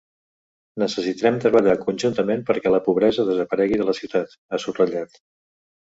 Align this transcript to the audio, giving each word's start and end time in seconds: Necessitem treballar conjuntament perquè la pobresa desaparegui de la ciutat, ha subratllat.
Necessitem 0.83 1.37
treballar 1.43 1.75
conjuntament 1.83 2.43
perquè 2.49 2.73
la 2.79 2.83
pobresa 2.89 3.29
desaparegui 3.31 3.83
de 3.85 3.91
la 3.93 3.99
ciutat, 4.03 4.39
ha 4.53 4.65
subratllat. 4.69 5.27